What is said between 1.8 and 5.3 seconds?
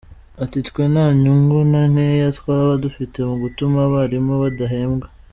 nkeya twaba dufite mu gutuma abarimu badahembwa.